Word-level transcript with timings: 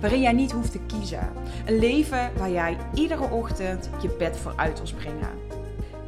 Waarin 0.00 0.20
jij 0.20 0.32
niet 0.32 0.52
hoeft 0.52 0.72
te 0.72 0.80
kiezen. 0.86 1.32
Een 1.66 1.78
leven 1.78 2.36
waar 2.36 2.50
jij 2.50 2.76
iedere 2.94 3.30
ochtend 3.30 3.90
je 4.02 4.08
bed 4.08 4.36
voor 4.36 4.52
uit 4.56 4.76
wil 4.76 4.86
springen. 4.86 5.38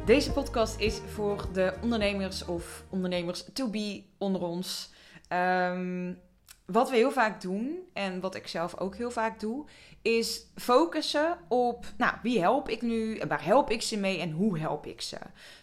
Deze 0.05 0.31
podcast 0.31 0.79
is 0.79 1.01
voor 1.13 1.47
de 1.53 1.73
ondernemers 1.81 2.45
of 2.45 2.83
ondernemers 2.89 3.45
to 3.53 3.69
be 3.69 4.03
onder 4.17 4.41
ons. 4.41 4.93
Um, 5.29 6.19
wat 6.65 6.89
we 6.89 6.95
heel 6.95 7.11
vaak 7.11 7.41
doen, 7.41 7.79
en 7.93 8.19
wat 8.19 8.35
ik 8.35 8.47
zelf 8.47 8.77
ook 8.77 8.95
heel 8.95 9.11
vaak 9.11 9.39
doe, 9.39 9.65
is 10.01 10.45
focussen 10.55 11.37
op, 11.47 11.85
nou, 11.97 12.13
wie 12.21 12.39
help 12.39 12.69
ik 12.69 12.81
nu 12.81 13.17
en 13.17 13.27
waar 13.27 13.45
help 13.45 13.69
ik 13.69 13.81
ze 13.81 13.97
mee 13.97 14.19
en 14.19 14.31
hoe 14.31 14.59
help 14.59 14.85
ik 14.85 15.01
ze. 15.01 15.17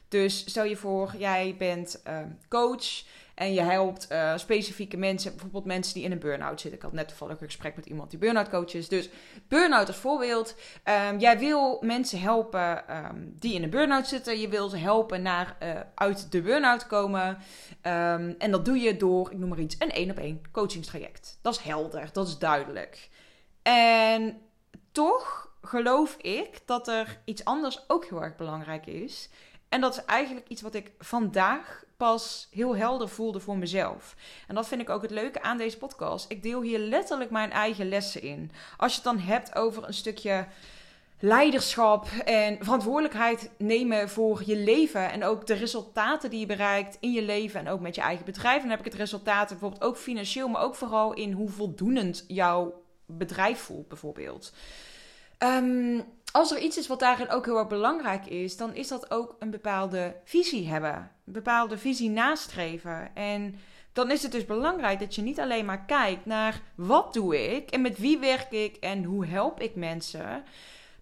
Dus 0.09 0.39
stel 0.39 0.65
je 0.65 0.77
voor, 0.77 1.15
jij 1.19 1.55
bent 1.59 2.03
uh, 2.09 2.19
coach 2.49 3.05
en 3.39 3.55
je 3.55 3.61
helpt 3.61 4.07
uh, 4.13 4.37
specifieke 4.37 4.97
mensen, 4.97 5.31
bijvoorbeeld 5.31 5.65
mensen 5.65 5.95
die 5.95 6.05
in 6.05 6.13
een 6.13 6.19
burn-out 6.19 6.61
zitten. 6.61 6.79
Ik 6.79 6.85
had 6.85 6.93
net 6.93 7.09
toevallig 7.09 7.41
een 7.41 7.47
gesprek 7.47 7.77
met 7.77 7.87
iemand 7.87 8.11
die 8.11 8.19
burn-out 8.19 8.49
coach 8.49 8.75
is. 8.75 8.89
Dus 8.89 9.09
burn-out 9.49 9.87
als 9.87 9.97
voorbeeld. 9.97 10.55
Um, 11.11 11.19
jij 11.19 11.39
wil 11.39 11.79
mensen 11.81 12.21
helpen 12.21 12.97
um, 12.97 13.35
die 13.39 13.55
in 13.55 13.63
een 13.63 13.71
burn-out 13.71 14.07
zitten. 14.07 14.41
Je 14.41 14.49
wil 14.49 14.69
ze 14.69 14.77
helpen 14.77 15.23
naar 15.23 15.57
uh, 15.63 15.81
uit 15.95 16.33
de 16.33 16.43
burn-out 16.43 16.87
komen. 16.87 17.29
Um, 17.29 18.35
en 18.39 18.51
dat 18.51 18.65
doe 18.65 18.79
je 18.79 18.97
door, 18.97 19.31
ik 19.31 19.39
noem 19.39 19.49
maar 19.49 19.59
iets, 19.59 19.77
een 19.79 19.91
één 19.91 20.11
op 20.11 20.19
één 20.19 20.43
coachingstraject. 20.53 21.39
Dat 21.43 21.55
is 21.55 21.61
helder, 21.61 22.09
dat 22.13 22.27
is 22.27 22.39
duidelijk. 22.39 23.09
En 23.63 24.41
toch 24.93 25.53
geloof 25.63 26.17
ik 26.17 26.61
dat 26.65 26.89
er 26.89 27.21
iets 27.25 27.45
anders 27.45 27.85
ook 27.87 28.05
heel 28.05 28.23
erg 28.23 28.37
belangrijk 28.37 28.87
is. 28.87 29.29
En 29.69 29.81
dat 29.81 29.97
is 29.97 30.05
eigenlijk 30.05 30.49
iets 30.49 30.63
wat 30.63 30.75
ik 30.75 30.93
vandaag 30.99 31.87
pas 31.99 32.49
heel 32.51 32.77
helder 32.77 33.09
voelde 33.09 33.41
voor 33.41 33.57
mezelf. 33.57 34.17
En 34.47 34.55
dat 34.55 34.69
vind 34.69 34.81
ik 34.81 34.91
ook 34.91 35.03
het 35.03 35.11
leuke 35.11 35.43
aan 35.43 35.59
deze 35.59 35.79
podcast. 35.79 36.31
Ik 36.31 36.43
deel 36.43 36.63
hier 36.63 36.79
letterlijk 36.79 37.31
mijn 37.31 37.51
eigen 37.51 37.89
lessen 37.89 38.23
in. 38.23 38.51
Als 38.77 38.91
je 38.91 39.01
het 39.01 39.05
dan 39.05 39.19
hebt 39.19 39.55
over 39.55 39.87
een 39.87 39.95
stukje 39.95 40.47
leiderschap 41.19 42.07
en 42.25 42.59
verantwoordelijkheid 42.61 43.51
nemen 43.59 44.09
voor 44.09 44.43
je 44.47 44.57
leven 44.57 45.11
en 45.11 45.25
ook 45.25 45.47
de 45.47 45.55
resultaten 45.55 46.31
die 46.31 46.41
je 46.41 46.47
bereikt 46.47 46.97
in 47.01 47.13
je 47.13 47.23
leven 47.23 47.61
en 47.61 47.69
ook 47.69 47.81
met 47.81 47.95
je 47.95 48.01
eigen 48.01 48.25
bedrijf. 48.25 48.61
dan 48.61 48.71
heb 48.71 48.79
ik 48.79 48.85
het 48.85 48.95
resultaten 48.95 49.49
bijvoorbeeld 49.49 49.91
ook 49.91 49.97
financieel, 49.97 50.49
maar 50.49 50.63
ook 50.63 50.75
vooral 50.75 51.13
in 51.13 51.33
hoe 51.33 51.49
voldoenend 51.49 52.25
jouw 52.29 52.83
bedrijf 53.07 53.59
voelt 53.59 53.89
bijvoorbeeld. 53.89 54.53
Um, 55.39 56.05
als 56.33 56.51
er 56.51 56.59
iets 56.59 56.79
is 56.79 56.87
wat 56.87 57.01
daarin 57.01 57.31
ook 57.31 57.45
heel 57.45 57.59
erg 57.59 57.69
belangrijk 57.69 58.27
is, 58.27 58.57
dan 58.57 58.75
is 58.75 58.89
dat 58.89 59.11
ook 59.11 59.37
een 59.39 59.51
bepaalde 59.51 60.17
visie 60.25 60.69
hebben. 60.69 61.11
Bepaalde 61.33 61.79
visie 61.79 62.11
nastreven. 62.11 63.15
En 63.15 63.61
dan 63.93 64.11
is 64.11 64.23
het 64.23 64.33
dus 64.33 64.45
belangrijk 64.45 64.99
dat 64.99 65.15
je 65.15 65.23
niet 65.23 65.41
alleen 65.41 65.65
maar 65.65 65.85
kijkt 65.85 66.27
naar 66.27 66.61
wat 66.75 67.13
doe 67.13 67.55
ik 67.55 67.71
en 67.71 67.81
met 67.81 67.99
wie 67.99 68.19
werk 68.19 68.51
ik 68.51 68.77
en 68.77 69.05
hoe 69.05 69.27
help 69.27 69.61
ik 69.61 69.75
mensen. 69.75 70.45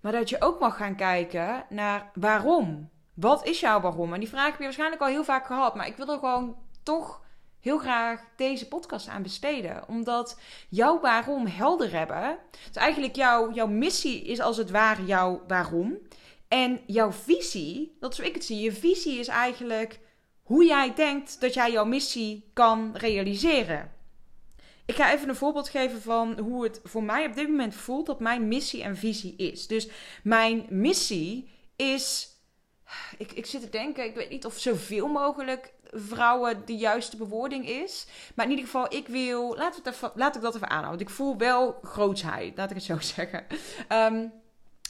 Maar 0.01 0.13
dat 0.13 0.29
je 0.29 0.41
ook 0.41 0.61
mag 0.61 0.77
gaan 0.77 0.97
kijken 0.97 1.65
naar 1.69 2.11
waarom. 2.15 2.91
Wat 3.15 3.47
is 3.47 3.61
jouw 3.61 3.81
waarom? 3.81 4.13
En 4.13 4.21
die 4.21 4.29
vraag 4.29 4.47
heb 4.47 4.59
je 4.59 4.65
waarschijnlijk 4.65 5.03
al 5.03 5.09
heel 5.09 5.25
vaak 5.25 5.47
gehad. 5.47 5.75
Maar 5.75 5.87
ik 5.87 5.97
wil 5.97 6.09
er 6.09 6.19
gewoon 6.19 6.57
toch 6.83 7.25
heel 7.61 7.79
graag 7.79 8.25
deze 8.37 8.69
podcast 8.69 9.09
aan 9.09 9.23
besteden. 9.23 9.89
Omdat 9.89 10.41
jouw 10.69 11.01
waarom 11.01 11.47
helder 11.47 11.93
hebben. 11.93 12.39
Dus 12.67 12.77
eigenlijk 12.77 13.17
jouw, 13.17 13.53
jouw 13.53 13.67
missie 13.67 14.25
is 14.25 14.41
als 14.41 14.57
het 14.57 14.71
ware 14.71 15.05
jouw 15.05 15.43
waarom. 15.47 15.99
En 16.49 16.81
jouw 16.87 17.13
visie, 17.13 17.97
dat 18.01 18.13
is 18.13 18.19
hoe 18.19 18.27
ik 18.27 18.35
het 18.35 18.45
zie. 18.45 18.61
Je 18.61 18.73
visie 18.73 19.19
is 19.19 19.29
eigenlijk 19.29 20.01
hoe 20.47 20.65
jij 20.65 20.95
denkt 20.95 21.41
dat 21.41 21.55
jij 21.55 21.73
jouw 21.73 21.85
missie 21.85 22.51
kan 22.53 22.97
realiseren. 22.97 23.93
Ik 24.85 24.95
ga 24.95 25.13
even 25.13 25.29
een 25.29 25.37
voorbeeld 25.37 25.69
geven 25.69 26.03
van 26.03 26.39
hoe 26.39 26.65
het 26.65 26.81
voor 26.85 27.03
mij 27.03 27.27
op 27.27 27.35
dit 27.35 27.49
moment 27.49 27.75
voelt 27.75 28.07
dat 28.07 28.21
mijn 28.21 28.49
missie 28.49 28.83
en 28.83 28.97
visie 28.97 29.37
is. 29.37 29.67
Dus 29.67 29.89
mijn 30.23 30.67
missie 30.69 31.49
is. 31.77 32.29
Ik, 33.19 33.33
ik 33.33 33.47
zit 33.47 33.61
te 33.61 33.69
denken, 33.69 34.05
ik 34.05 34.15
weet 34.15 34.31
niet 34.31 34.47
of 34.47 34.59
zoveel 34.59 35.09
mogelijk 35.09 35.73
vrouwen 35.91 36.63
de 36.65 36.77
juiste 36.77 37.17
bewoording 37.17 37.69
is. 37.69 38.07
Maar 38.35 38.45
in 38.45 38.51
ieder 38.51 38.65
geval, 38.65 38.95
ik 38.95 39.09
wil. 39.09 39.57
Laat, 39.57 39.77
het 39.77 39.87
even, 39.87 40.13
ik 40.15 40.41
dat 40.41 40.55
even 40.55 40.71
aanhouden. 40.71 41.07
Ik 41.07 41.13
voel 41.13 41.37
wel 41.37 41.79
grootsheid, 41.83 42.57
laat 42.57 42.71
ik 42.71 42.77
het 42.77 42.85
zo 42.85 42.99
zeggen. 43.15 43.47
Um, 43.89 44.33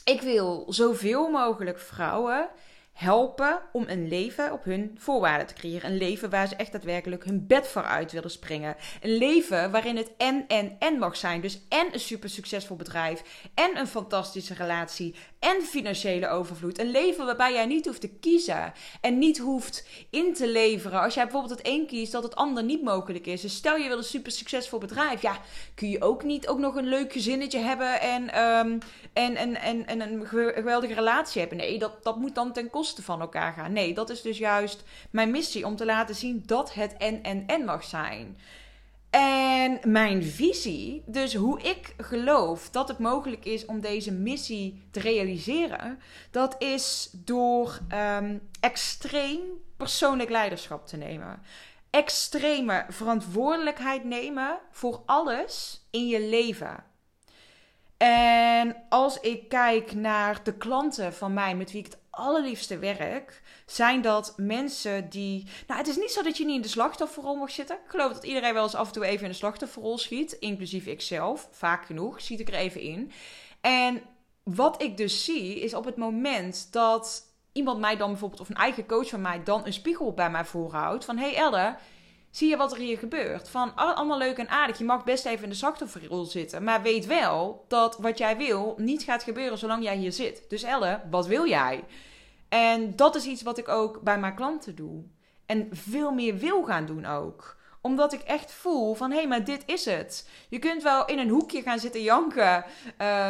ik 0.03 0.21
wil 0.21 0.65
zoveel 0.67 1.29
mogelijk 1.29 1.79
vrouwen 1.79 2.49
helpen 2.97 3.61
om 3.71 3.83
een 3.87 4.07
leven 4.07 4.51
op 4.51 4.63
hun 4.63 4.95
voorwaarden 4.99 5.47
te 5.47 5.53
creëren. 5.53 5.89
Een 5.89 5.97
leven 5.97 6.29
waar 6.29 6.47
ze 6.47 6.55
echt 6.55 6.71
daadwerkelijk 6.71 7.23
hun 7.23 7.47
bed 7.47 7.67
vooruit 7.67 8.11
willen 8.11 8.31
springen. 8.31 8.75
Een 9.01 9.17
leven 9.17 9.71
waarin 9.71 9.97
het 9.97 10.11
en, 10.17 10.45
en, 10.47 10.75
en 10.79 10.97
mag 10.97 11.15
zijn. 11.15 11.41
Dus 11.41 11.61
en 11.69 11.87
een 11.91 11.99
super 11.99 12.29
succesvol 12.29 12.75
bedrijf. 12.75 13.49
En 13.53 13.77
een 13.77 13.87
fantastische 13.87 14.53
relatie. 14.53 15.15
En 15.39 15.61
financiële 15.61 16.27
overvloed. 16.27 16.79
Een 16.79 16.91
leven 16.91 17.25
waarbij 17.25 17.53
jij 17.53 17.65
niet 17.65 17.85
hoeft 17.85 18.01
te 18.01 18.09
kiezen. 18.09 18.73
En 19.01 19.17
niet 19.17 19.37
hoeft 19.37 19.87
in 20.09 20.33
te 20.33 20.47
leveren. 20.47 21.01
Als 21.01 21.13
jij 21.13 21.23
bijvoorbeeld 21.23 21.57
het 21.57 21.67
een 21.67 21.85
kiest, 21.87 22.11
dat 22.11 22.23
het 22.23 22.35
ander 22.35 22.63
niet 22.63 22.83
mogelijk 22.83 23.27
is. 23.27 23.41
Dus 23.41 23.55
stel 23.55 23.75
je 23.75 23.87
wil 23.87 23.97
een 23.97 24.03
super 24.03 24.31
succesvol 24.31 24.79
bedrijf. 24.79 25.21
Ja, 25.21 25.37
kun 25.75 25.89
je 25.89 26.01
ook 26.01 26.23
niet 26.23 26.47
ook 26.47 26.59
nog 26.59 26.75
een 26.75 26.87
leuk 26.87 27.11
gezinnetje 27.11 27.59
hebben. 27.59 28.01
En, 28.01 28.41
um, 28.43 28.79
en, 29.13 29.35
en, 29.35 29.61
en, 29.61 29.87
en 29.87 30.01
een 30.01 30.27
geweldige 30.27 30.93
relatie 30.93 31.39
hebben. 31.39 31.57
Nee, 31.57 31.79
dat, 31.79 32.03
dat 32.03 32.17
moet 32.17 32.35
dan 32.35 32.53
ten 32.53 32.69
koste 32.69 33.03
van 33.03 33.21
elkaar 33.21 33.53
gaan. 33.53 33.73
Nee, 33.73 33.93
dat 33.93 34.09
is 34.09 34.21
dus 34.21 34.37
juist 34.37 34.83
mijn 35.11 35.31
missie 35.31 35.65
om 35.65 35.75
te 35.75 35.85
laten 35.85 36.15
zien 36.15 36.43
dat 36.45 36.73
het 36.73 36.97
en 36.97 37.23
en 37.23 37.43
en 37.47 37.65
mag 37.65 37.83
zijn. 37.83 38.37
En 39.17 39.79
mijn 39.83 40.23
visie, 40.23 41.03
dus 41.05 41.33
hoe 41.35 41.61
ik 41.61 41.93
geloof 41.97 42.69
dat 42.69 42.87
het 42.87 42.99
mogelijk 42.99 43.45
is 43.45 43.65
om 43.65 43.79
deze 43.79 44.11
missie 44.11 44.87
te 44.91 44.99
realiseren, 44.99 45.99
dat 46.31 46.55
is 46.61 47.09
door 47.11 47.79
um, 47.93 48.49
extreem 48.59 49.39
persoonlijk 49.77 50.29
leiderschap 50.29 50.87
te 50.87 50.97
nemen. 50.97 51.41
Extreme 51.89 52.85
verantwoordelijkheid 52.89 54.03
nemen 54.03 54.59
voor 54.71 55.01
alles 55.05 55.85
in 55.91 56.07
je 56.07 56.21
leven. 56.21 56.83
En 57.97 58.75
als 58.89 59.19
ik 59.19 59.49
kijk 59.49 59.93
naar 59.93 60.43
de 60.43 60.53
klanten 60.53 61.13
van 61.13 61.33
mij 61.33 61.55
met 61.55 61.71
wie 61.71 61.79
ik 61.79 61.91
het 61.91 61.99
allerliefste 62.17 62.77
werk, 62.79 63.41
zijn 63.65 64.01
dat 64.01 64.33
mensen 64.37 65.09
die. 65.09 65.47
Nou, 65.67 65.79
het 65.79 65.89
is 65.89 65.97
niet 65.97 66.11
zo 66.11 66.23
dat 66.23 66.37
je 66.37 66.45
niet 66.45 66.55
in 66.55 66.61
de 66.61 66.67
slachtofferrol 66.67 67.35
mag 67.35 67.51
zitten. 67.51 67.75
Ik 67.75 67.91
geloof 67.91 68.13
dat 68.13 68.23
iedereen 68.23 68.53
wel 68.53 68.63
eens 68.63 68.75
af 68.75 68.87
en 68.87 68.93
toe 68.93 69.05
even 69.05 69.23
in 69.23 69.31
de 69.31 69.37
slachtofferrol 69.37 69.97
schiet, 69.97 70.31
inclusief 70.31 70.85
ikzelf. 70.85 71.47
Vaak 71.51 71.85
genoeg 71.85 72.21
schiet 72.21 72.39
ik 72.39 72.47
er 72.47 72.53
even 72.53 72.81
in. 72.81 73.11
En 73.61 74.01
wat 74.43 74.81
ik 74.81 74.97
dus 74.97 75.25
zie, 75.25 75.59
is 75.59 75.73
op 75.73 75.85
het 75.85 75.95
moment 75.95 76.67
dat 76.71 77.23
iemand 77.51 77.79
mij 77.79 77.97
dan 77.97 78.09
bijvoorbeeld, 78.09 78.41
of 78.41 78.49
een 78.49 78.55
eigen 78.55 78.85
coach 78.85 79.09
van 79.09 79.21
mij, 79.21 79.43
dan 79.43 79.65
een 79.65 79.73
spiegel 79.73 80.13
bij 80.13 80.29
mij 80.29 80.45
voorhoudt. 80.45 81.05
Van 81.05 81.17
hey 81.17 81.35
Elle, 81.35 81.75
zie 82.37 82.49
je 82.49 82.57
wat 82.57 82.71
er 82.71 82.77
hier 82.77 82.97
gebeurt? 82.97 83.49
Van 83.49 83.75
allemaal 83.75 84.17
leuk 84.17 84.37
en 84.37 84.49
aardig. 84.49 84.77
Je 84.77 84.83
mag 84.83 85.03
best 85.03 85.25
even 85.25 85.43
in 85.43 85.49
de 85.49 85.55
slachtofferrol 85.55 86.25
zitten. 86.25 86.63
Maar 86.63 86.81
weet 86.81 87.05
wel 87.05 87.65
dat 87.67 87.97
wat 87.97 88.17
jij 88.17 88.37
wil 88.37 88.73
niet 88.77 89.03
gaat 89.03 89.23
gebeuren 89.23 89.57
zolang 89.57 89.83
jij 89.83 89.95
hier 89.95 90.11
zit. 90.11 90.43
Dus 90.47 90.63
Elle, 90.63 91.01
wat 91.09 91.27
wil 91.27 91.47
jij? 91.47 91.83
En 92.49 92.95
dat 92.95 93.15
is 93.15 93.25
iets 93.25 93.41
wat 93.41 93.57
ik 93.57 93.67
ook 93.67 94.01
bij 94.01 94.19
mijn 94.19 94.35
klanten 94.35 94.75
doe. 94.75 95.03
En 95.45 95.67
veel 95.71 96.11
meer 96.11 96.37
wil 96.37 96.63
gaan 96.63 96.85
doen 96.85 97.05
ook. 97.05 97.57
Omdat 97.81 98.13
ik 98.13 98.21
echt 98.21 98.51
voel 98.51 98.93
van 98.93 99.11
hé, 99.11 99.17
hey, 99.17 99.27
maar 99.27 99.43
dit 99.43 99.63
is 99.65 99.85
het. 99.85 100.29
Je 100.49 100.59
kunt 100.59 100.83
wel 100.83 101.05
in 101.05 101.19
een 101.19 101.29
hoekje 101.29 101.61
gaan 101.61 101.79
zitten 101.79 102.01
janken. 102.01 102.65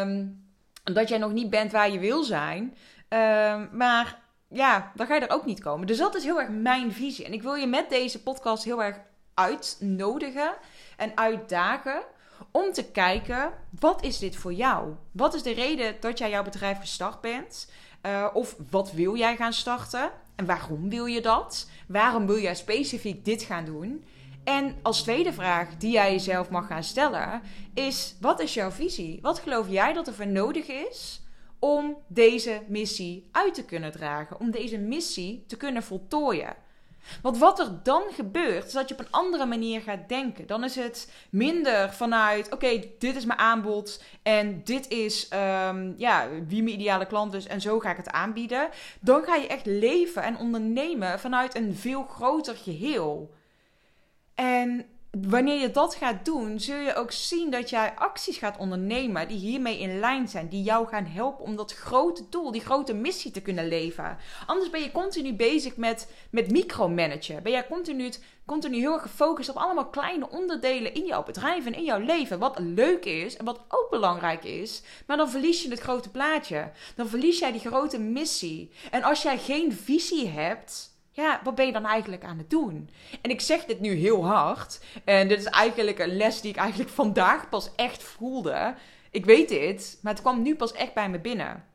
Um, 0.02 0.46
dat 0.84 1.10
jij 1.10 1.18
nog 1.18 1.32
niet 1.32 1.50
bent 1.50 1.72
waar 1.72 1.92
je 1.92 2.00
wil 2.00 2.24
zijn. 2.24 2.78
Ehm, 3.08 3.68
maar 3.72 4.20
ja, 4.48 4.92
dan 4.96 5.08
ga 5.08 5.16
je 5.16 5.22
er 5.22 5.36
ook 5.36 5.46
niet 5.46 5.62
komen. 5.62 5.88
Dus 5.88 5.98
dat 5.98 6.16
is 6.16 6.24
heel 6.24 6.40
erg 6.40 6.50
mijn 6.50 6.92
visie. 6.92 7.26
En 7.26 7.34
ik 7.34 7.42
wil 7.42 7.56
je 7.56 7.68
met 7.68 7.90
deze 7.90 8.24
podcast 8.24 8.64
heel 8.64 8.84
erg 8.84 9.00
uitnodigen 9.34 10.54
en 10.98 11.12
uitdagen 11.18 12.02
om 12.52 12.72
te 12.74 12.92
kijken, 12.92 13.52
wat 13.80 14.04
is 14.04 14.18
dit 14.18 14.36
voor 14.36 14.54
jou? 14.54 14.94
Wat 15.12 15.34
is 15.34 15.44
de 15.44 15.54
reden 15.54 15.96
dat 16.00 16.18
jij 16.18 16.30
jouw 16.30 16.44
bedrijf 16.44 16.80
gestart 16.80 17.22
bent? 17.22 17.72
Uh, 18.06 18.28
of 18.34 18.56
wat 18.70 18.92
wil 18.92 19.16
jij 19.16 19.36
gaan 19.36 19.54
starten? 19.54 20.12
En 20.36 20.46
waarom 20.46 20.90
wil 20.90 21.06
je 21.06 21.22
dat? 21.22 21.70
Waarom 21.88 22.26
wil 22.26 22.40
jij 22.40 22.56
specifiek 22.56 23.26
dit 23.26 23.44
gaan 23.44 23.66
doen? 23.66 24.06
En 24.44 24.76
als 24.82 25.04
tweede 25.04 25.34
vraag 25.34 25.78
die 25.78 25.92
jij 25.92 26.12
jezelf 26.12 26.50
mag 26.50 26.68
gaan 26.68 26.84
stellen, 26.84 27.42
is: 27.74 28.16
wat 28.22 28.40
is 28.40 28.54
jouw 28.54 28.72
visie? 28.72 29.20
Wat 29.22 29.40
geloof 29.40 29.70
jij 29.70 29.94
dat 29.94 30.08
er 30.08 30.14
voor 30.14 30.28
nodig 30.28 30.68
is 30.68 31.22
om 31.60 31.98
deze 32.08 32.62
missie 32.68 33.30
uit 33.32 33.54
te 33.54 33.66
kunnen 33.66 33.92
dragen? 33.92 34.40
Om 34.40 34.52
deze 34.52 34.78
missie 34.78 35.44
te 35.48 35.58
kunnen 35.58 35.84
voltooien? 35.84 36.56
Want 37.22 37.38
wat 37.38 37.60
er 37.60 37.80
dan 37.84 38.04
gebeurt, 38.12 38.66
is 38.66 38.72
dat 38.72 38.90
je 38.90 38.94
op 38.94 39.00
een 39.00 39.12
andere 39.12 39.46
manier 39.46 39.82
gaat 39.82 40.10
denken. 40.10 40.48
Dan 40.48 40.64
is 40.64 40.76
het 40.76 41.12
minder 41.30 41.94
vanuit: 41.94 42.54
oké, 42.54 42.84
dit 43.00 43.16
is 43.16 43.26
mijn 43.26 43.40
aanbod 43.40 44.04
en 44.24 44.62
dit 44.64 44.88
is 44.88 45.30
um, 45.34 45.94
ja, 45.98 46.28
wie 46.48 46.64
mijn 46.64 46.76
ideale 46.76 47.06
klant 47.06 47.34
is 47.34 47.48
en 47.48 47.62
zo 47.62 47.80
ga 47.80 47.92
ik 47.92 47.98
het 47.98 48.10
aanbieden. 48.10 48.70
Dan 49.00 49.24
ga 49.24 49.36
je 49.36 49.48
echt 49.48 49.66
leven 49.66 50.24
en 50.24 50.38
ondernemen 50.38 51.20
vanuit 51.20 51.56
een 51.56 51.76
veel 51.76 52.04
groter 52.04 52.56
geheel. 52.56 53.34
En 54.36 54.86
wanneer 55.12 55.60
je 55.60 55.72
dat 55.72 55.96
gaat 55.96 56.26
doen, 56.26 56.60
zul 56.60 56.80
je 56.80 56.96
ook 56.96 57.12
zien 57.12 57.50
dat 57.50 57.70
jij 57.70 57.94
acties 57.96 58.38
gaat 58.38 58.58
ondernemen 58.58 59.28
die 59.28 59.38
hiermee 59.38 59.80
in 59.80 60.00
lijn 60.00 60.28
zijn, 60.28 60.50
die 60.50 60.64
jou 60.64 60.88
gaan 60.88 61.06
helpen 61.06 61.46
om 61.46 61.56
dat 61.56 61.74
grote 61.74 62.30
doel, 62.30 62.52
die 62.52 62.62
grote 62.62 62.94
missie 62.94 63.32
te 63.32 63.42
kunnen 63.42 63.68
leven. 63.68 64.18
Anders 64.46 64.70
ben 64.70 64.82
je 64.82 64.92
continu 64.92 65.34
bezig 65.34 65.78
met, 65.78 66.12
met 66.30 66.52
micromanagen. 66.52 67.44
Ben 67.44 67.52
jij 67.52 67.68
continu, 67.68 68.12
continu 68.46 68.78
heel 68.78 69.00
gefocust 69.00 69.50
op 69.50 69.56
allemaal 69.56 69.90
kleine 69.90 70.30
onderdelen 70.30 70.94
in 70.94 71.06
jouw 71.06 71.24
bedrijf 71.24 71.66
en 71.66 71.74
in 71.76 71.84
jouw 71.84 72.00
leven. 72.00 72.40
Wat 72.40 72.60
leuk 72.60 73.06
is 73.06 73.38
en 73.38 73.46
wat 73.46 73.60
ook 73.68 73.88
belangrijk 73.90 74.44
is. 74.44 74.82
Maar 75.08 75.18
dan 75.18 75.30
verlies 75.30 75.64
je 75.64 75.70
het 75.70 75.80
grote 75.80 76.10
plaatje. 76.10 76.72
Dan 76.96 77.08
verlies 77.08 77.40
jij 77.40 77.52
die 77.52 77.62
grote 77.62 78.00
missie. 78.00 78.72
En 78.92 79.04
als 79.04 79.22
jij 79.22 79.38
geen 79.38 79.74
visie 79.74 80.28
hebt 80.28 80.96
ja, 81.22 81.40
wat 81.44 81.56
ben 81.56 81.66
je 81.66 81.72
dan 81.72 81.86
eigenlijk 81.86 82.24
aan 82.24 82.38
het 82.38 82.50
doen? 82.50 82.90
En 83.22 83.30
ik 83.30 83.42
zeg 83.42 83.66
dit 83.66 83.80
nu 83.80 83.94
heel 83.94 84.26
hard. 84.26 84.80
En 85.06 85.28
dit 85.28 85.40
is 85.40 85.46
eigenlijk 85.46 86.00
een 86.00 86.18
les 86.18 86.42
die 86.42 86.52
ik 86.52 86.58
eigenlijk 86.58 86.90
vandaag 87.02 87.50
pas 87.50 87.76
echt 87.76 88.04
voelde. 88.04 88.76
Ik 89.12 89.26
weet 89.26 89.50
dit, 89.50 90.00
maar 90.02 90.14
het 90.14 90.22
kwam 90.22 90.42
nu 90.42 90.56
pas 90.56 90.72
echt 90.72 90.94
bij 90.94 91.10
me 91.10 91.20
binnen. 91.20 91.66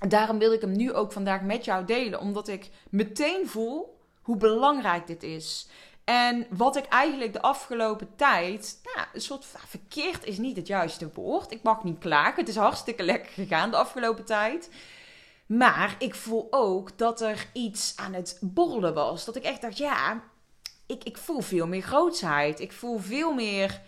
En 0.00 0.08
daarom 0.08 0.38
wil 0.38 0.52
ik 0.52 0.60
hem 0.60 0.76
nu 0.76 0.92
ook 0.92 1.12
vandaag 1.12 1.42
met 1.42 1.64
jou 1.64 1.84
delen, 1.84 2.20
omdat 2.20 2.48
ik 2.48 2.70
meteen 2.90 3.48
voel 3.48 4.00
hoe 4.22 4.36
belangrijk 4.36 5.06
dit 5.06 5.22
is. 5.22 5.68
En 6.04 6.46
wat 6.50 6.76
ik 6.76 6.84
eigenlijk 6.84 7.32
de 7.32 7.42
afgelopen 7.42 8.16
tijd, 8.16 8.80
nou, 8.94 9.06
een 9.12 9.20
soort 9.20 9.46
verkeerd 9.66 10.24
is 10.24 10.38
niet 10.38 10.56
het 10.56 10.66
juiste 10.66 11.10
woord. 11.14 11.52
Ik 11.52 11.62
mag 11.62 11.84
niet 11.84 11.98
klagen. 11.98 12.40
Het 12.40 12.48
is 12.48 12.56
hartstikke 12.56 13.02
lekker 13.02 13.32
gegaan 13.32 13.70
de 13.70 13.76
afgelopen 13.76 14.24
tijd. 14.24 14.70
Maar 15.48 15.96
ik 15.98 16.14
voel 16.14 16.46
ook 16.50 16.98
dat 16.98 17.20
er 17.20 17.46
iets 17.52 17.92
aan 17.96 18.12
het 18.12 18.38
borrelen 18.40 18.94
was. 18.94 19.24
Dat 19.24 19.36
ik 19.36 19.42
echt 19.42 19.60
dacht, 19.60 19.78
ja, 19.78 20.22
ik, 20.86 21.04
ik 21.04 21.16
voel 21.16 21.40
veel 21.40 21.66
meer 21.66 21.82
grootsheid. 21.82 22.60
Ik 22.60 22.72
voel 22.72 22.98
veel 22.98 23.34
meer 23.34 23.80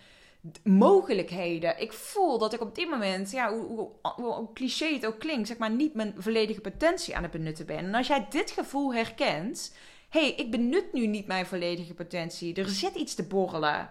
mogelijkheden. 0.63 1.81
Ik 1.81 1.93
voel 1.93 2.37
dat 2.37 2.53
ik 2.53 2.61
op 2.61 2.75
dit 2.75 2.89
moment, 2.89 3.31
ja, 3.31 3.53
hoe, 3.53 3.89
hoe, 4.15 4.53
cliché 4.53 4.93
het 4.93 5.05
ook 5.05 5.19
klinkt, 5.19 5.47
zeg 5.47 5.57
maar, 5.57 5.71
niet 5.71 5.93
mijn 5.93 6.13
volledige 6.17 6.61
potentie 6.61 7.15
aan 7.15 7.23
het 7.23 7.31
benutten 7.31 7.65
ben. 7.65 7.77
En 7.77 7.95
als 7.95 8.07
jij 8.07 8.27
dit 8.29 8.51
gevoel 8.51 8.93
herkent, 8.93 9.75
hey, 10.09 10.31
ik 10.31 10.51
benut 10.51 10.93
nu 10.93 11.07
niet 11.07 11.27
mijn 11.27 11.45
volledige 11.45 11.93
potentie. 11.93 12.55
Er 12.55 12.69
zit 12.69 12.95
iets 12.95 13.15
te 13.15 13.23
borrelen. 13.23 13.89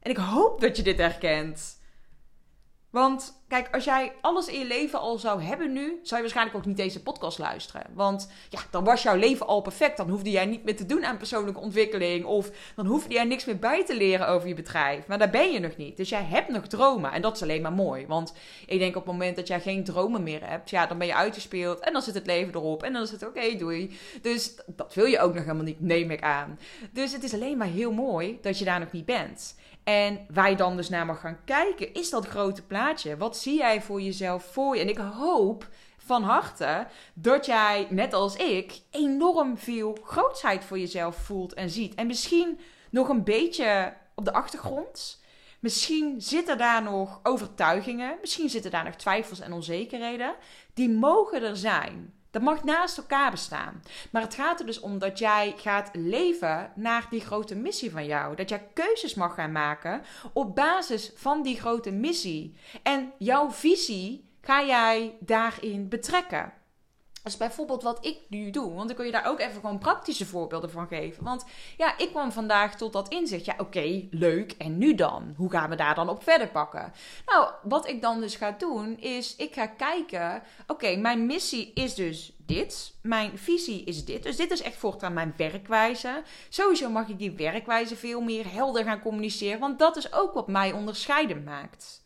En 0.00 0.10
ik 0.10 0.16
hoop 0.16 0.60
dat 0.60 0.76
je 0.76 0.82
dit 0.82 0.98
herkent. 0.98 1.78
Want 2.90 3.42
kijk, 3.48 3.74
als 3.74 3.84
jij 3.84 4.12
alles 4.20 4.48
in 4.48 4.58
je 4.58 4.64
leven 4.64 5.00
al 5.00 5.18
zou 5.18 5.42
hebben 5.42 5.72
nu, 5.72 5.82
zou 6.02 6.14
je 6.14 6.20
waarschijnlijk 6.20 6.56
ook 6.56 6.66
niet 6.66 6.76
deze 6.76 7.02
podcast 7.02 7.38
luisteren. 7.38 7.86
Want 7.94 8.30
ja, 8.48 8.60
dan 8.70 8.84
was 8.84 9.02
jouw 9.02 9.16
leven 9.16 9.46
al 9.46 9.60
perfect. 9.60 9.96
Dan 9.96 10.10
hoefde 10.10 10.30
jij 10.30 10.46
niet 10.46 10.64
meer 10.64 10.76
te 10.76 10.86
doen 10.86 11.04
aan 11.04 11.16
persoonlijke 11.16 11.60
ontwikkeling. 11.60 12.24
Of 12.24 12.50
dan 12.76 12.86
hoefde 12.86 13.14
jij 13.14 13.24
niks 13.24 13.44
meer 13.44 13.58
bij 13.58 13.84
te 13.84 13.96
leren 13.96 14.28
over 14.28 14.48
je 14.48 14.54
bedrijf. 14.54 15.06
Maar 15.06 15.18
daar 15.18 15.30
ben 15.30 15.52
je 15.52 15.58
nog 15.58 15.76
niet. 15.76 15.96
Dus 15.96 16.08
jij 16.08 16.22
hebt 16.22 16.48
nog 16.48 16.66
dromen. 16.66 17.12
En 17.12 17.22
dat 17.22 17.34
is 17.34 17.42
alleen 17.42 17.62
maar 17.62 17.72
mooi. 17.72 18.06
Want 18.06 18.34
ik 18.66 18.78
denk 18.78 18.96
op 18.96 19.02
het 19.02 19.12
moment 19.12 19.36
dat 19.36 19.46
jij 19.46 19.60
geen 19.60 19.84
dromen 19.84 20.22
meer 20.22 20.48
hebt, 20.48 20.70
ja, 20.70 20.86
dan 20.86 20.98
ben 20.98 21.06
je 21.06 21.14
uitgespeeld. 21.14 21.80
En 21.80 21.92
dan 21.92 22.02
zit 22.02 22.14
het 22.14 22.26
leven 22.26 22.54
erop. 22.54 22.82
En 22.82 22.92
dan 22.92 23.02
is 23.02 23.10
het 23.10 23.26
oké, 23.26 23.56
doei. 23.56 23.98
Dus 24.22 24.54
dat 24.66 24.94
wil 24.94 25.04
je 25.04 25.20
ook 25.20 25.34
nog 25.34 25.42
helemaal 25.42 25.64
niet, 25.64 25.80
neem 25.80 26.10
ik 26.10 26.22
aan. 26.22 26.58
Dus 26.92 27.12
het 27.12 27.22
is 27.22 27.34
alleen 27.34 27.56
maar 27.56 27.66
heel 27.66 27.92
mooi 27.92 28.38
dat 28.42 28.58
je 28.58 28.64
daar 28.64 28.80
nog 28.80 28.92
niet 28.92 29.06
bent. 29.06 29.54
En 29.86 30.26
je 30.48 30.56
dan 30.56 30.76
dus 30.76 30.88
naar 30.88 31.06
mag 31.06 31.20
gaan 31.20 31.44
kijken, 31.44 31.94
is 31.94 32.10
dat 32.10 32.26
grote 32.26 32.62
plaatje. 32.62 33.16
Wat 33.16 33.36
zie 33.36 33.56
jij 33.58 33.82
voor 33.82 34.00
jezelf 34.00 34.44
voor 34.44 34.74
je? 34.76 34.80
En 34.80 34.88
ik 34.88 34.98
hoop 34.98 35.68
van 35.96 36.22
harte 36.22 36.86
dat 37.14 37.46
jij, 37.46 37.86
net 37.90 38.12
als 38.12 38.36
ik, 38.36 38.80
enorm 38.90 39.58
veel 39.58 39.98
grootsheid 40.02 40.64
voor 40.64 40.78
jezelf 40.78 41.16
voelt 41.16 41.54
en 41.54 41.70
ziet. 41.70 41.94
En 41.94 42.06
misschien 42.06 42.60
nog 42.90 43.08
een 43.08 43.24
beetje 43.24 43.94
op 44.14 44.24
de 44.24 44.32
achtergrond. 44.32 45.22
Misschien 45.60 46.20
zitten 46.20 46.58
daar 46.58 46.82
nog 46.82 47.20
overtuigingen, 47.22 48.18
misschien 48.20 48.50
zitten 48.50 48.70
daar 48.70 48.84
nog 48.84 48.94
twijfels 48.94 49.40
en 49.40 49.52
onzekerheden. 49.52 50.34
Die 50.74 50.90
mogen 50.90 51.42
er 51.42 51.56
zijn. 51.56 52.14
Dat 52.36 52.44
mag 52.44 52.64
naast 52.64 52.98
elkaar 52.98 53.30
bestaan. 53.30 53.82
Maar 54.10 54.22
het 54.22 54.34
gaat 54.34 54.60
er 54.60 54.66
dus 54.66 54.80
om 54.80 54.98
dat 54.98 55.18
jij 55.18 55.54
gaat 55.56 55.90
leven 55.92 56.72
naar 56.74 57.06
die 57.10 57.20
grote 57.20 57.54
missie 57.54 57.90
van 57.90 58.06
jou. 58.06 58.36
Dat 58.36 58.48
jij 58.48 58.68
keuzes 58.74 59.14
mag 59.14 59.34
gaan 59.34 59.52
maken 59.52 60.02
op 60.32 60.54
basis 60.54 61.12
van 61.14 61.42
die 61.42 61.60
grote 61.60 61.90
missie. 61.90 62.56
En 62.82 63.12
jouw 63.18 63.50
visie 63.50 64.28
ga 64.40 64.64
jij 64.64 65.16
daarin 65.20 65.88
betrekken. 65.88 66.52
Is 67.26 67.36
bijvoorbeeld 67.36 67.82
wat 67.82 68.06
ik 68.06 68.18
nu 68.28 68.50
doe. 68.50 68.74
Want 68.74 68.90
ik 68.90 68.96
wil 68.96 69.06
je 69.06 69.12
daar 69.12 69.26
ook 69.26 69.40
even 69.40 69.60
gewoon 69.60 69.78
praktische 69.78 70.26
voorbeelden 70.26 70.70
van 70.70 70.86
geven. 70.86 71.24
Want 71.24 71.44
ja, 71.76 71.98
ik 71.98 72.10
kwam 72.10 72.32
vandaag 72.32 72.76
tot 72.76 72.92
dat 72.92 73.08
inzicht. 73.08 73.44
Ja, 73.44 73.54
oké, 73.58 74.06
leuk. 74.10 74.52
En 74.52 74.78
nu 74.78 74.94
dan? 74.94 75.34
Hoe 75.36 75.50
gaan 75.50 75.70
we 75.70 75.76
daar 75.76 75.94
dan 75.94 76.08
op 76.08 76.22
verder 76.22 76.48
pakken? 76.48 76.92
Nou, 77.26 77.50
wat 77.62 77.88
ik 77.88 78.02
dan 78.02 78.20
dus 78.20 78.36
ga 78.36 78.50
doen, 78.50 78.98
is 78.98 79.36
ik 79.36 79.54
ga 79.54 79.66
kijken. 79.66 80.42
Oké, 80.66 80.96
mijn 80.96 81.26
missie 81.26 81.72
is 81.74 81.94
dus 81.94 82.32
dit. 82.38 82.94
Mijn 83.02 83.38
visie 83.38 83.84
is 83.84 84.04
dit. 84.04 84.22
Dus 84.22 84.36
dit 84.36 84.50
is 84.50 84.62
echt 84.62 84.76
voortaan 84.76 85.12
mijn 85.12 85.34
werkwijze. 85.36 86.22
Sowieso 86.48 86.90
mag 86.90 87.08
ik 87.08 87.18
die 87.18 87.32
werkwijze 87.32 87.96
veel 87.96 88.20
meer 88.20 88.52
helder 88.52 88.84
gaan 88.84 89.00
communiceren. 89.00 89.60
Want 89.60 89.78
dat 89.78 89.96
is 89.96 90.12
ook 90.12 90.34
wat 90.34 90.48
mij 90.48 90.72
onderscheidend 90.72 91.44
maakt. 91.44 92.05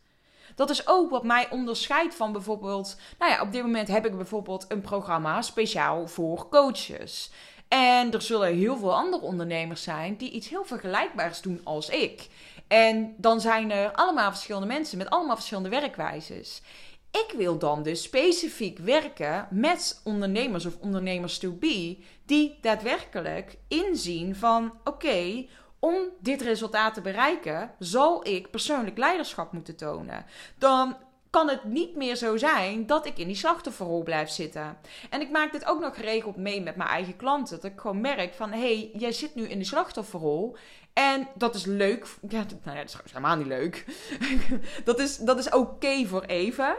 Dat 0.54 0.70
is 0.70 0.86
ook 0.86 1.10
wat 1.10 1.24
mij 1.24 1.50
onderscheidt 1.50 2.14
van 2.14 2.32
bijvoorbeeld. 2.32 2.96
Nou 3.18 3.32
ja, 3.32 3.40
op 3.40 3.52
dit 3.52 3.62
moment 3.62 3.88
heb 3.88 4.06
ik 4.06 4.16
bijvoorbeeld 4.16 4.64
een 4.68 4.80
programma 4.80 5.42
speciaal 5.42 6.08
voor 6.08 6.48
coaches. 6.48 7.30
En 7.68 8.12
er 8.12 8.22
zullen 8.22 8.56
heel 8.56 8.76
veel 8.76 8.94
andere 8.94 9.22
ondernemers 9.22 9.82
zijn 9.82 10.16
die 10.16 10.30
iets 10.30 10.48
heel 10.48 10.64
vergelijkbaars 10.64 11.40
doen 11.40 11.60
als 11.64 11.88
ik. 11.88 12.28
En 12.68 13.14
dan 13.16 13.40
zijn 13.40 13.70
er 13.70 13.92
allemaal 13.92 14.30
verschillende 14.30 14.66
mensen 14.66 14.98
met 14.98 15.10
allemaal 15.10 15.36
verschillende 15.36 15.68
werkwijzes. 15.68 16.62
Ik 17.10 17.34
wil 17.36 17.58
dan 17.58 17.82
dus 17.82 18.02
specifiek 18.02 18.78
werken 18.78 19.48
met 19.50 20.00
ondernemers 20.04 20.66
of 20.66 20.76
ondernemers 20.80 21.38
to 21.38 21.52
be 21.52 21.98
die 22.26 22.58
daadwerkelijk 22.60 23.56
inzien 23.68 24.36
van 24.36 24.72
oké, 24.84 25.46
om 25.80 25.96
dit 26.18 26.42
resultaat 26.42 26.94
te 26.94 27.00
bereiken, 27.00 27.74
zal 27.78 28.26
ik 28.26 28.50
persoonlijk 28.50 28.98
leiderschap 28.98 29.52
moeten 29.52 29.76
tonen. 29.76 30.24
Dan 30.58 30.96
kan 31.30 31.48
het 31.48 31.64
niet 31.64 31.96
meer 31.96 32.16
zo 32.16 32.36
zijn 32.36 32.86
dat 32.86 33.06
ik 33.06 33.18
in 33.18 33.26
die 33.26 33.36
slachtofferrol 33.36 34.02
blijf 34.02 34.30
zitten. 34.30 34.78
En 35.10 35.20
ik 35.20 35.30
maak 35.30 35.52
dit 35.52 35.66
ook 35.66 35.80
nog 35.80 35.94
geregeld 35.94 36.36
mee 36.36 36.62
met 36.62 36.76
mijn 36.76 36.88
eigen 36.88 37.16
klanten. 37.16 37.60
Dat 37.60 37.70
ik 37.70 37.80
gewoon 37.80 38.00
merk 38.00 38.34
van, 38.34 38.50
hé, 38.50 38.58
hey, 38.58 38.90
jij 38.92 39.12
zit 39.12 39.34
nu 39.34 39.48
in 39.48 39.58
de 39.58 39.64
slachtofferrol. 39.64 40.56
En 40.92 41.28
dat 41.34 41.54
is 41.54 41.64
leuk. 41.64 42.06
Ja, 42.28 42.44
nou 42.64 42.76
ja, 42.76 42.82
dat 42.82 43.02
is 43.04 43.12
helemaal 43.12 43.36
niet 43.36 43.46
leuk. 43.46 43.84
dat 44.84 44.98
is, 44.98 45.16
dat 45.16 45.38
is 45.38 45.50
oké 45.50 46.06
voor 46.06 46.22
even. 46.22 46.76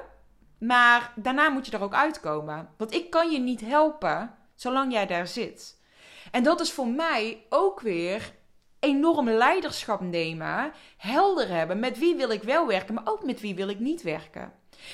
Maar 0.60 1.14
daarna 1.16 1.50
moet 1.50 1.66
je 1.66 1.72
er 1.72 1.84
ook 1.84 1.94
uitkomen. 1.94 2.70
Want 2.78 2.94
ik 2.94 3.10
kan 3.10 3.32
je 3.32 3.40
niet 3.40 3.62
helpen 3.62 4.36
zolang 4.56 4.92
jij 4.92 5.06
daar 5.06 5.28
zit. 5.28 5.80
En 6.32 6.44
dat 6.44 6.60
is 6.60 6.72
voor 6.72 6.88
mij 6.88 7.46
ook 7.50 7.80
weer 7.80 8.34
enorm 8.82 9.30
leiderschap 9.30 10.02
nemen, 10.02 10.72
helder 10.98 11.48
hebben 11.48 11.80
met 11.80 11.98
wie 12.00 12.16
wil 12.16 12.30
ik 12.30 12.44
wel 12.44 12.68
werken, 12.68 12.94
maar 12.94 13.08
ook 13.08 13.24
met 13.24 13.42
wie 13.42 13.56
wil 13.56 13.70
ik 13.70 13.80
niet 13.80 14.02
werken. 14.02 14.54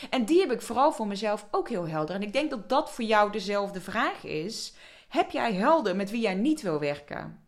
En 0.09 0.25
die 0.25 0.39
heb 0.39 0.51
ik 0.51 0.61
vooral 0.61 0.91
voor 0.91 1.07
mezelf 1.07 1.47
ook 1.51 1.69
heel 1.69 1.87
helder. 1.87 2.15
En 2.15 2.21
ik 2.21 2.33
denk 2.33 2.49
dat 2.49 2.69
dat 2.69 2.91
voor 2.91 3.03
jou 3.03 3.31
dezelfde 3.31 3.81
vraag 3.81 4.23
is. 4.23 4.73
Heb 5.07 5.31
jij 5.31 5.53
helder 5.53 5.95
met 5.95 6.11
wie 6.11 6.21
jij 6.21 6.35
niet 6.35 6.61
wil 6.61 6.79
werken? 6.79 7.45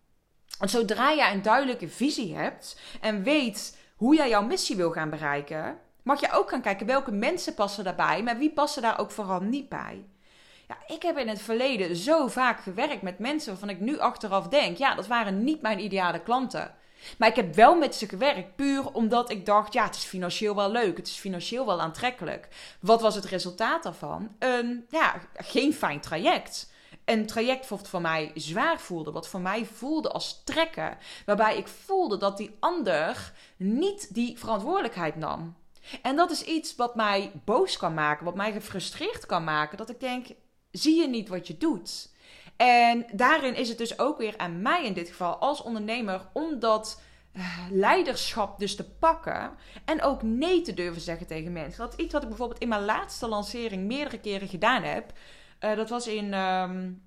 Want 0.59 0.71
zodra 0.71 1.13
jij 1.13 1.33
een 1.33 1.41
duidelijke 1.41 1.87
visie 1.87 2.35
hebt 2.35 2.79
en 3.01 3.23
weet 3.23 3.77
hoe 3.95 4.15
jij 4.15 4.29
jouw 4.29 4.43
missie 4.43 4.75
wil 4.75 4.91
gaan 4.91 5.09
bereiken, 5.09 5.79
mag 6.03 6.19
je 6.19 6.31
ook 6.31 6.49
gaan 6.49 6.61
kijken 6.61 6.85
welke 6.85 7.11
mensen 7.11 7.53
passen 7.53 7.83
daarbij, 7.83 8.23
maar 8.23 8.37
wie 8.37 8.51
passen 8.51 8.81
daar 8.81 8.99
ook 8.99 9.11
vooral 9.11 9.39
niet 9.39 9.69
bij. 9.69 10.05
Ja, 10.69 10.77
ik 10.95 11.01
heb 11.01 11.17
in 11.17 11.27
het 11.27 11.41
verleden 11.41 11.95
zo 11.95 12.27
vaak 12.27 12.59
gewerkt 12.59 13.01
met 13.01 13.19
mensen 13.19 13.49
waarvan 13.49 13.69
ik 13.69 13.79
nu 13.79 13.99
achteraf 13.99 14.47
denk, 14.47 14.77
ja, 14.77 14.95
dat 14.95 15.07
waren 15.07 15.43
niet 15.43 15.61
mijn 15.61 15.83
ideale 15.83 16.21
klanten. 16.21 16.75
Maar 17.17 17.29
ik 17.29 17.35
heb 17.35 17.55
wel 17.55 17.75
met 17.75 17.95
ze 17.95 18.07
gewerkt, 18.07 18.55
puur 18.55 18.91
omdat 18.91 19.29
ik 19.29 19.45
dacht, 19.45 19.73
ja, 19.73 19.83
het 19.85 19.95
is 19.95 20.03
financieel 20.03 20.55
wel 20.55 20.71
leuk, 20.71 20.97
het 20.97 21.07
is 21.07 21.15
financieel 21.15 21.65
wel 21.65 21.81
aantrekkelijk. 21.81 22.47
Wat 22.81 23.01
was 23.01 23.15
het 23.15 23.25
resultaat 23.25 23.83
daarvan? 23.83 24.35
Een, 24.39 24.85
ja, 24.89 25.15
geen 25.33 25.73
fijn 25.73 25.99
traject. 25.99 26.71
Een 27.05 27.25
traject 27.25 27.67
wat 27.69 27.87
voor 27.87 28.01
mij 28.01 28.31
zwaar 28.35 28.79
voelde, 28.79 29.11
wat 29.11 29.27
voor 29.27 29.41
mij 29.41 29.65
voelde 29.65 30.09
als 30.11 30.43
trekken. 30.43 30.97
Waarbij 31.25 31.57
ik 31.57 31.67
voelde 31.67 32.17
dat 32.17 32.37
die 32.37 32.57
ander 32.59 33.33
niet 33.57 34.13
die 34.13 34.37
verantwoordelijkheid 34.37 35.15
nam. 35.15 35.55
En 36.01 36.15
dat 36.15 36.31
is 36.31 36.43
iets 36.43 36.75
wat 36.75 36.95
mij 36.95 37.31
boos 37.45 37.77
kan 37.77 37.93
maken, 37.93 38.25
wat 38.25 38.35
mij 38.35 38.51
gefrustreerd 38.51 39.25
kan 39.25 39.43
maken. 39.43 39.77
Dat 39.77 39.89
ik 39.89 39.99
denk, 39.99 40.27
zie 40.81 41.01
je 41.01 41.07
niet 41.07 41.29
wat 41.29 41.47
je 41.47 41.57
doet? 41.57 42.09
En 42.57 43.05
daarin 43.11 43.55
is 43.55 43.69
het 43.69 43.77
dus 43.77 43.99
ook 43.99 44.17
weer 44.17 44.33
aan 44.37 44.61
mij 44.61 44.85
in 44.85 44.93
dit 44.93 45.07
geval 45.07 45.35
als 45.35 45.61
ondernemer 45.61 46.21
om 46.33 46.59
dat 46.59 47.01
eh, 47.31 47.57
leiderschap 47.71 48.59
dus 48.59 48.75
te 48.75 48.89
pakken 48.89 49.51
en 49.85 50.01
ook 50.01 50.21
nee 50.21 50.61
te 50.61 50.73
durven 50.73 51.01
zeggen 51.01 51.27
tegen 51.27 51.51
mensen. 51.51 51.79
Dat 51.79 51.93
is 51.97 52.03
iets 52.03 52.13
wat 52.13 52.21
ik 52.21 52.29
bijvoorbeeld 52.29 52.59
in 52.59 52.67
mijn 52.67 52.85
laatste 52.85 53.27
lancering 53.27 53.83
meerdere 53.83 54.19
keren 54.19 54.47
gedaan 54.47 54.83
heb. 54.83 55.11
Uh, 55.59 55.75
dat 55.75 55.89
was 55.89 56.07
in 56.07 56.33
um, 56.33 57.01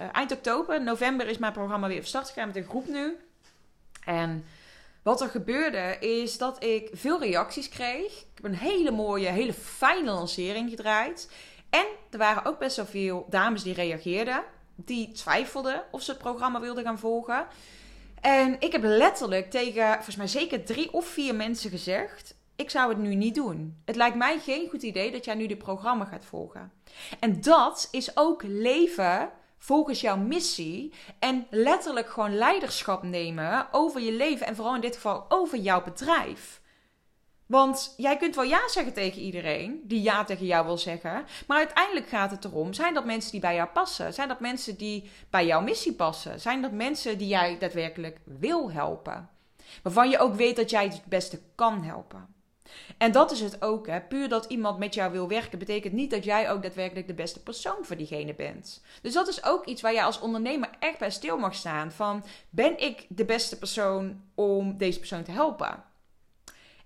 uh, 0.00 0.06
eind 0.12 0.32
oktober. 0.32 0.82
November 0.82 1.26
is 1.26 1.38
mijn 1.38 1.52
programma 1.52 1.88
weer 1.88 1.96
van 1.96 2.06
start 2.06 2.28
gegaan 2.28 2.46
met 2.46 2.56
een 2.56 2.64
groep 2.64 2.88
nu. 2.88 3.16
En 4.04 4.44
wat 5.02 5.20
er 5.20 5.28
gebeurde 5.28 5.96
is 6.00 6.38
dat 6.38 6.64
ik 6.64 6.88
veel 6.92 7.20
reacties 7.20 7.68
kreeg. 7.68 8.12
Ik 8.12 8.26
heb 8.34 8.44
een 8.44 8.54
hele 8.54 8.90
mooie, 8.90 9.28
hele 9.28 9.52
fijne 9.52 10.10
lancering 10.10 10.70
gedraaid. 10.70 11.30
En 11.70 11.86
er 12.10 12.18
waren 12.18 12.44
ook 12.44 12.58
best 12.58 12.76
wel 12.76 12.86
veel 12.86 13.26
dames 13.28 13.62
die 13.62 13.74
reageerden. 13.74 14.42
Die 14.74 15.12
twijfelden 15.12 15.82
of 15.90 16.02
ze 16.02 16.10
het 16.10 16.20
programma 16.20 16.60
wilden 16.60 16.84
gaan 16.84 16.98
volgen. 16.98 17.46
En 18.20 18.56
ik 18.58 18.72
heb 18.72 18.82
letterlijk 18.82 19.50
tegen, 19.50 19.94
volgens 19.94 20.16
mij 20.16 20.26
zeker 20.26 20.64
drie 20.64 20.92
of 20.92 21.06
vier 21.06 21.34
mensen 21.34 21.70
gezegd: 21.70 22.34
Ik 22.56 22.70
zou 22.70 22.88
het 22.88 22.98
nu 22.98 23.14
niet 23.14 23.34
doen. 23.34 23.76
Het 23.84 23.96
lijkt 23.96 24.16
mij 24.16 24.38
geen 24.38 24.68
goed 24.68 24.82
idee 24.82 25.10
dat 25.10 25.24
jij 25.24 25.34
nu 25.34 25.46
dit 25.46 25.58
programma 25.58 26.04
gaat 26.04 26.24
volgen. 26.24 26.72
En 27.20 27.40
dat 27.40 27.88
is 27.90 28.16
ook 28.16 28.42
leven 28.42 29.30
volgens 29.58 30.00
jouw 30.00 30.16
missie. 30.16 30.92
En 31.18 31.46
letterlijk 31.50 32.10
gewoon 32.10 32.36
leiderschap 32.36 33.02
nemen 33.02 33.68
over 33.72 34.00
je 34.00 34.12
leven. 34.12 34.46
En 34.46 34.56
vooral 34.56 34.74
in 34.74 34.80
dit 34.80 34.94
geval 34.94 35.24
over 35.28 35.58
jouw 35.58 35.82
bedrijf. 35.82 36.59
Want 37.50 37.94
jij 37.96 38.16
kunt 38.16 38.34
wel 38.34 38.44
ja 38.44 38.68
zeggen 38.68 38.92
tegen 38.92 39.22
iedereen 39.22 39.80
die 39.84 40.02
ja 40.02 40.24
tegen 40.24 40.46
jou 40.46 40.66
wil 40.66 40.78
zeggen. 40.78 41.24
Maar 41.46 41.58
uiteindelijk 41.58 42.08
gaat 42.08 42.30
het 42.30 42.44
erom: 42.44 42.72
zijn 42.72 42.94
dat 42.94 43.04
mensen 43.04 43.30
die 43.30 43.40
bij 43.40 43.54
jou 43.54 43.68
passen? 43.68 44.14
Zijn 44.14 44.28
dat 44.28 44.40
mensen 44.40 44.76
die 44.76 45.10
bij 45.30 45.46
jouw 45.46 45.60
missie 45.60 45.92
passen? 45.92 46.40
Zijn 46.40 46.62
dat 46.62 46.72
mensen 46.72 47.18
die 47.18 47.28
jij 47.28 47.58
daadwerkelijk 47.58 48.18
wil 48.24 48.72
helpen? 48.72 49.28
Waarvan 49.82 50.10
je 50.10 50.18
ook 50.18 50.34
weet 50.34 50.56
dat 50.56 50.70
jij 50.70 50.84
het 50.84 51.02
beste 51.04 51.40
kan 51.54 51.82
helpen. 51.82 52.34
En 52.98 53.12
dat 53.12 53.30
is 53.30 53.40
het 53.40 53.62
ook, 53.62 53.86
hè. 53.86 54.00
Puur 54.00 54.28
dat 54.28 54.44
iemand 54.44 54.78
met 54.78 54.94
jou 54.94 55.12
wil 55.12 55.28
werken, 55.28 55.58
betekent 55.58 55.92
niet 55.92 56.10
dat 56.10 56.24
jij 56.24 56.50
ook 56.50 56.62
daadwerkelijk 56.62 57.06
de 57.06 57.14
beste 57.14 57.42
persoon 57.42 57.78
voor 57.82 57.96
diegene 57.96 58.34
bent. 58.34 58.82
Dus 59.02 59.12
dat 59.12 59.28
is 59.28 59.44
ook 59.44 59.64
iets 59.66 59.82
waar 59.82 59.92
je 59.92 60.02
als 60.02 60.20
ondernemer 60.20 60.70
echt 60.78 60.98
bij 60.98 61.10
stil 61.10 61.38
mag 61.38 61.54
staan. 61.54 61.92
Van, 61.92 62.24
ben 62.50 62.80
ik 62.80 63.06
de 63.08 63.24
beste 63.24 63.58
persoon 63.58 64.22
om 64.34 64.76
deze 64.76 64.98
persoon 64.98 65.22
te 65.22 65.30
helpen? 65.30 65.89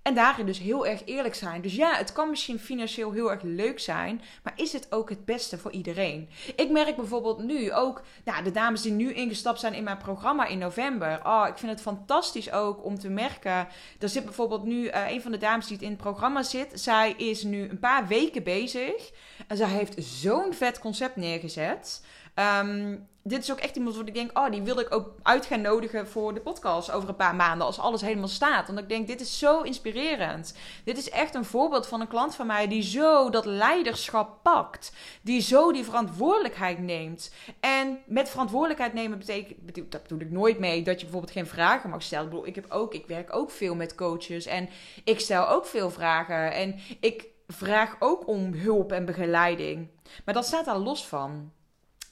En 0.05 0.15
daarin 0.15 0.47
dus 0.47 0.59
heel 0.59 0.87
erg 0.87 1.03
eerlijk 1.05 1.35
zijn. 1.35 1.63
Dus 1.63 1.75
ja, 1.75 1.97
het 1.97 2.13
kan 2.13 2.31
misschien 2.31 2.59
financieel 2.59 3.13
heel 3.13 3.31
erg 3.31 3.43
leuk 3.43 3.81
zijn, 3.81 4.23
maar 4.43 4.53
is 4.57 4.73
het 4.73 4.93
ook 4.93 5.09
het 5.09 5.25
beste 5.25 5.59
voor 5.59 5.71
iedereen? 5.71 6.29
Ik 6.57 6.71
merk 6.71 6.97
bijvoorbeeld 6.97 7.43
nu 7.43 7.73
ook, 7.73 8.03
nou, 8.25 8.45
de 8.45 8.51
dames 8.51 8.83
die 8.83 8.93
nu 8.93 9.13
ingestapt 9.13 9.61
zijn 9.61 9.75
in 9.75 9.85
mijn 9.85 9.99
programma 9.99 10.47
in 10.47 10.59
november. 10.59 11.21
Oh, 11.23 11.45
ik 11.49 11.59
vind 11.59 11.73
het 11.73 11.81
fantastisch 11.81 12.53
ook 12.53 12.85
om 12.85 12.99
te 12.99 13.09
merken. 13.09 13.69
Er 13.99 14.09
zit 14.09 14.25
bijvoorbeeld 14.25 14.65
nu 14.65 14.85
uh, 14.85 15.11
een 15.11 15.23
van 15.23 15.33
de 15.33 15.39
dames 15.39 15.67
die 15.67 15.77
het 15.77 15.85
in 15.85 15.93
het 15.93 16.01
programma 16.01 16.43
zit. 16.43 16.81
Zij 16.81 17.13
is 17.13 17.43
nu 17.43 17.69
een 17.69 17.79
paar 17.79 18.07
weken 18.07 18.43
bezig 18.43 19.13
en 19.47 19.57
zij 19.57 19.69
heeft 19.69 20.05
zo'n 20.05 20.55
vet 20.55 20.79
concept 20.79 21.17
neergezet. 21.17 22.03
Um, 22.35 23.09
dit 23.27 23.43
is 23.43 23.53
ook 23.53 23.59
echt 23.59 23.77
iemand 23.77 23.97
waar 23.97 24.07
ik 24.07 24.15
denk, 24.15 24.39
oh, 24.39 24.51
die 24.51 24.63
wil 24.63 24.79
ik 24.79 24.95
ook 24.95 25.15
uit 25.23 25.47
gaan 25.47 25.61
nodigen 25.61 26.09
voor 26.09 26.35
de 26.35 26.41
podcast 26.41 26.91
over 26.91 27.09
een 27.09 27.17
paar 27.17 27.35
maanden, 27.35 27.67
als 27.67 27.79
alles 27.79 28.01
helemaal 28.01 28.29
staat. 28.29 28.67
Want 28.67 28.79
ik 28.79 28.89
denk, 28.89 29.07
dit 29.07 29.21
is 29.21 29.39
zo 29.39 29.61
inspirerend. 29.61 30.55
Dit 30.85 30.99
is 30.99 31.11
echt 31.11 31.35
een 31.35 31.45
voorbeeld 31.45 31.87
van 31.87 32.01
een 32.01 32.09
klant 32.09 32.35
van 32.35 32.47
mij 32.47 32.69
die 32.69 32.83
zo 32.83 33.31
dat 33.31 33.45
leiderschap 33.45 34.43
pakt. 34.43 34.93
Die 35.23 35.41
zo 35.41 35.73
die 35.73 35.85
verantwoordelijkheid 35.85 36.79
neemt. 36.79 37.33
En 37.61 37.99
met 38.07 38.31
verantwoordelijkheid 38.31 38.93
nemen 38.93 39.19
betekent, 39.19 39.93
dat 39.93 40.03
bedoel 40.03 40.21
ik 40.21 40.31
nooit 40.31 40.59
mee, 40.59 40.83
dat 40.83 40.95
je 40.95 41.07
bijvoorbeeld 41.07 41.33
geen 41.33 41.47
vragen 41.47 41.91
mag 41.91 42.03
stellen. 42.03 42.25
Ik 42.25 42.31
bedoel, 42.31 42.47
ik, 42.47 42.55
heb 42.55 42.71
ook, 42.71 42.95
ik 42.95 43.07
werk 43.07 43.37
ook 43.37 43.51
veel 43.51 43.75
met 43.75 43.95
coaches 43.95 44.47
en 44.47 44.69
ik 45.05 45.21
stel 45.21 45.49
ook 45.49 45.67
veel 45.67 45.91
vragen. 45.91 46.53
En 46.53 46.75
ik 47.01 47.27
vraag 47.47 47.97
ook 47.99 48.29
om 48.29 48.53
hulp 48.53 48.93
en 48.93 49.05
begeleiding. 49.05 49.89
Maar 50.25 50.35
dat 50.35 50.47
staat 50.47 50.65
daar 50.65 50.79
los 50.79 51.07
van. 51.07 51.53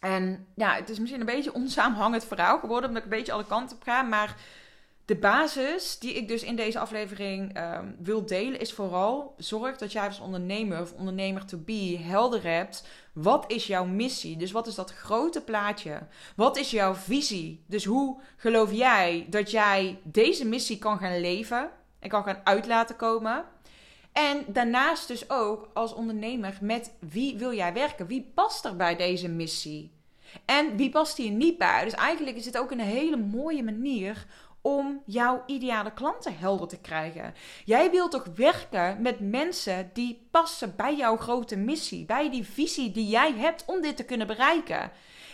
En 0.03 0.47
ja, 0.55 0.75
het 0.75 0.89
is 0.89 0.99
misschien 0.99 1.21
een 1.21 1.27
beetje 1.27 1.55
onsamenhangend 1.55 2.25
verhaal 2.25 2.59
geworden, 2.59 2.89
omdat 2.89 3.05
ik 3.05 3.11
een 3.11 3.19
beetje 3.19 3.33
alle 3.33 3.47
kanten 3.47 3.77
op 3.77 3.83
ga. 3.83 4.03
Maar 4.03 4.37
de 5.05 5.17
basis 5.17 5.99
die 5.99 6.15
ik 6.15 6.29
dus 6.29 6.43
in 6.43 6.57
deze 6.57 6.79
aflevering 6.79 7.59
um, 7.59 7.97
wil 7.99 8.27
delen, 8.27 8.61
is 8.61 8.73
vooral 8.73 9.35
zorg 9.39 9.77
dat 9.77 9.93
jij 9.93 10.07
als 10.07 10.21
ondernemer 10.21 10.81
of 10.81 10.93
ondernemer 10.93 11.45
to 11.45 11.59
be 11.59 11.99
helder 12.03 12.43
hebt. 12.43 12.87
Wat 13.13 13.45
is 13.47 13.67
jouw 13.67 13.85
missie? 13.85 14.37
Dus 14.37 14.53
wat 14.53 14.67
is 14.67 14.75
dat 14.75 14.93
grote 14.93 15.41
plaatje? 15.41 15.99
Wat 16.37 16.57
is 16.57 16.71
jouw 16.71 16.95
visie? 16.95 17.65
Dus 17.67 17.85
hoe 17.85 18.21
geloof 18.37 18.73
jij 18.73 19.27
dat 19.31 19.51
jij 19.51 19.99
deze 20.03 20.47
missie 20.47 20.79
kan 20.79 20.99
gaan 20.99 21.21
leven 21.21 21.71
en 21.99 22.09
kan 22.09 22.25
gaan 22.25 22.41
uitlaten 22.45 22.97
komen? 22.97 23.45
En 24.13 24.45
daarnaast 24.47 25.09
dus 25.09 25.31
ook 25.31 25.71
als 25.75 25.95
ondernemer 25.95 26.59
met 26.61 26.93
wie 26.99 27.39
wil 27.39 27.53
jij 27.53 27.73
werken? 27.73 28.07
Wie 28.07 28.31
past 28.35 28.65
er 28.65 28.77
bij 28.77 28.97
deze 28.97 29.29
missie? 29.29 29.93
En 30.45 30.77
wie 30.77 30.91
past 30.91 31.17
hier 31.17 31.31
niet 31.31 31.59
bij? 31.59 31.85
Dus 31.85 31.95
eigenlijk 31.95 32.37
is 32.37 32.45
het 32.45 32.59
ook 32.59 32.71
een 32.71 32.81
hele 32.81 33.17
mooie 33.17 33.63
manier 33.63 34.27
om 34.63 35.03
jouw 35.07 35.43
ideale 35.47 35.93
klanten 35.93 36.39
helder 36.39 36.69
te 36.69 36.81
krijgen. 36.81 37.35
Jij 37.65 37.91
wilt 37.91 38.11
toch 38.11 38.27
werken 38.37 39.03
met 39.03 39.21
mensen 39.21 39.91
die 39.93 40.27
passen 40.31 40.77
bij 40.77 40.97
jouw 40.97 41.17
grote 41.17 41.57
missie, 41.57 42.05
bij 42.05 42.31
die 42.31 42.47
visie 42.47 42.93
die 42.93 43.07
jij 43.07 43.33
hebt 43.33 43.65
om 43.67 43.81
dit 43.81 43.97
te 43.97 44.05
kunnen 44.05 44.27
bereiken. 44.27 44.91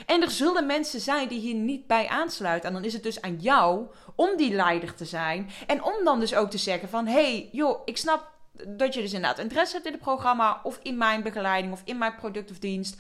En 0.07 0.23
er 0.23 0.31
zullen 0.31 0.67
mensen 0.67 1.01
zijn 1.01 1.29
die 1.29 1.41
hier 1.41 1.55
niet 1.55 1.87
bij 1.87 2.09
aansluiten. 2.09 2.69
En 2.69 2.75
dan 2.75 2.85
is 2.85 2.93
het 2.93 3.03
dus 3.03 3.23
aan 3.23 3.37
jou 3.41 3.87
om 4.15 4.37
die 4.37 4.55
leider 4.55 4.95
te 4.95 5.05
zijn. 5.05 5.51
En 5.67 5.83
om 5.83 6.05
dan 6.05 6.21
dus 6.21 6.35
ook 6.35 6.51
te 6.51 6.59
zeggen 6.59 6.89
van... 6.89 7.07
hey, 7.07 7.49
joh, 7.53 7.81
ik 7.85 7.97
snap 7.97 8.38
dat 8.67 8.95
je 8.95 9.01
dus 9.01 9.13
inderdaad 9.13 9.39
interesse 9.39 9.75
hebt 9.75 9.87
in 9.87 9.93
het 9.93 10.03
programma... 10.03 10.61
of 10.63 10.79
in 10.83 10.97
mijn 10.97 11.23
begeleiding 11.23 11.73
of 11.73 11.83
in 11.85 11.99
mijn 11.99 12.15
product 12.15 12.51
of 12.51 12.59
dienst... 12.59 12.97